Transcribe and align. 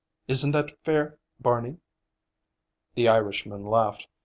Isn't 0.27 0.49
that 0.53 0.83
fair, 0.83 1.19
Barney?" 1.39 1.77
The 2.95 3.07
Irishman 3.07 3.63
laughed. 3.67 4.07